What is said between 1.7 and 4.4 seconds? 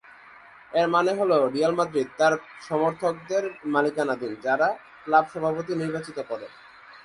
Madrid তার সমর্থকদের মালিকানাধীন